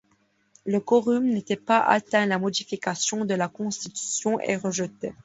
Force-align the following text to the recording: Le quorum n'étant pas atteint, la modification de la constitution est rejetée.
Le 0.65 0.79
quorum 0.79 1.27
n'étant 1.27 1.57
pas 1.63 1.77
atteint, 1.79 2.25
la 2.25 2.39
modification 2.39 3.23
de 3.23 3.35
la 3.35 3.47
constitution 3.49 4.39
est 4.39 4.55
rejetée. 4.55 5.13